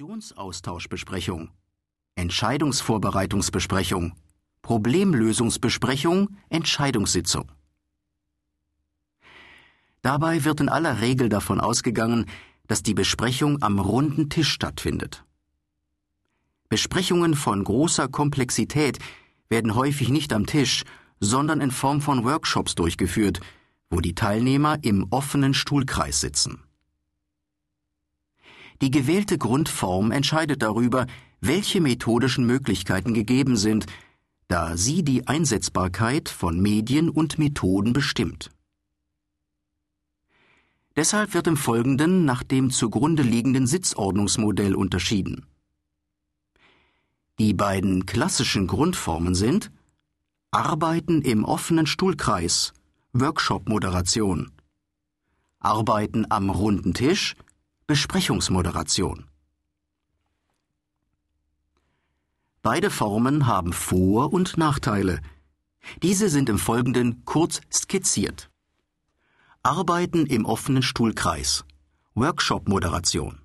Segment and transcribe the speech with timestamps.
[0.00, 1.50] Informationsaustauschbesprechung,
[2.14, 4.14] Entscheidungsvorbereitungsbesprechung,
[4.62, 7.52] Problemlösungsbesprechung, Entscheidungssitzung.
[10.00, 12.24] Dabei wird in aller Regel davon ausgegangen,
[12.66, 15.22] dass die Besprechung am runden Tisch stattfindet.
[16.70, 18.98] Besprechungen von großer Komplexität
[19.50, 20.84] werden häufig nicht am Tisch,
[21.18, 23.40] sondern in Form von Workshops durchgeführt,
[23.90, 26.64] wo die Teilnehmer im offenen Stuhlkreis sitzen.
[28.82, 31.06] Die gewählte Grundform entscheidet darüber,
[31.40, 33.86] welche methodischen Möglichkeiten gegeben sind,
[34.48, 38.50] da sie die Einsetzbarkeit von Medien und Methoden bestimmt.
[40.96, 45.46] Deshalb wird im Folgenden nach dem zugrunde liegenden Sitzordnungsmodell unterschieden.
[47.38, 49.70] Die beiden klassischen Grundformen sind
[50.50, 52.72] Arbeiten im offenen Stuhlkreis,
[53.12, 54.50] Workshop-Moderation,
[55.60, 57.36] Arbeiten am runden Tisch,
[57.90, 59.26] Besprechungsmoderation.
[62.62, 65.20] Beide Formen haben Vor- und Nachteile.
[66.00, 68.48] Diese sind im Folgenden kurz skizziert.
[69.64, 71.64] Arbeiten im offenen Stuhlkreis.
[72.14, 73.40] Workshop-Moderation.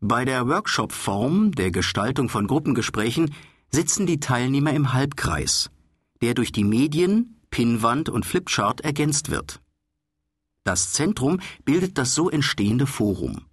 [0.00, 3.34] Bei der Workshop-Form der Gestaltung von Gruppengesprächen
[3.70, 5.70] sitzen die Teilnehmer im Halbkreis,
[6.20, 9.62] der durch die Medien, Pinnwand und Flipchart ergänzt wird.
[10.64, 13.46] Das Zentrum bildet das so entstehende Forum.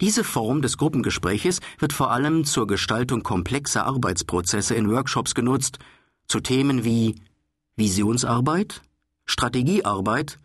[0.00, 5.78] Diese Form des Gruppengespräches wird vor allem zur Gestaltung komplexer Arbeitsprozesse in Workshops genutzt,
[6.26, 7.16] zu Themen wie
[7.76, 8.82] Visionsarbeit,
[9.26, 10.38] Strategiearbeit,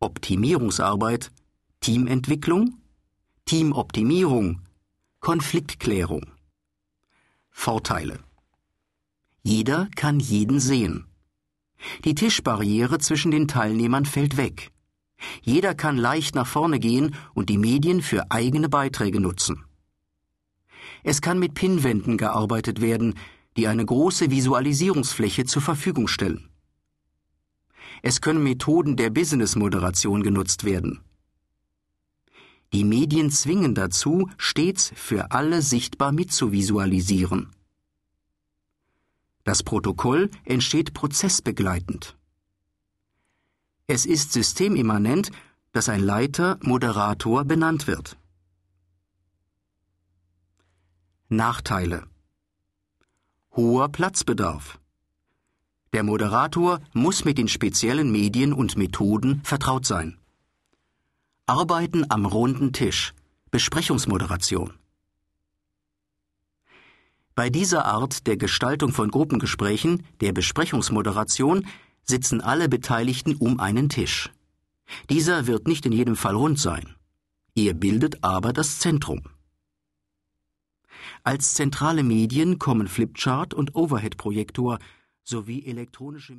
[0.00, 1.30] Optimierungsarbeit,
[1.80, 2.78] Teamentwicklung,
[3.46, 4.60] Teamoptimierung,
[5.20, 6.30] Konfliktklärung.
[7.50, 8.20] Vorteile
[9.42, 11.06] Jeder kann jeden sehen.
[12.04, 14.70] Die Tischbarriere zwischen den Teilnehmern fällt weg.
[15.42, 19.64] Jeder kann leicht nach vorne gehen und die Medien für eigene Beiträge nutzen.
[21.02, 23.14] Es kann mit Pinnwänden gearbeitet werden,
[23.56, 26.48] die eine große Visualisierungsfläche zur Verfügung stellen.
[28.02, 31.00] Es können Methoden der Business-Moderation genutzt werden.
[32.72, 37.50] Die Medien zwingen dazu, stets für alle sichtbar mitzuvisualisieren.
[39.44, 42.16] Das Protokoll entsteht prozessbegleitend.
[43.86, 45.30] Es ist systemimmanent,
[45.72, 48.16] dass ein Leiter, Moderator benannt wird.
[51.28, 52.06] Nachteile
[53.54, 54.80] Hoher Platzbedarf
[55.92, 60.18] Der Moderator muss mit den speziellen Medien und Methoden vertraut sein.
[61.46, 63.12] Arbeiten am runden Tisch.
[63.50, 64.72] Besprechungsmoderation.
[67.34, 71.66] Bei dieser Art der Gestaltung von Gruppengesprächen, der Besprechungsmoderation,
[72.04, 74.30] sitzen alle Beteiligten um einen Tisch.
[75.10, 76.94] Dieser wird nicht in jedem Fall rund sein.
[77.56, 79.22] Er bildet aber das Zentrum.
[81.24, 84.78] Als zentrale Medien kommen Flipchart und Overhead-Projektor
[85.22, 86.32] sowie elektronische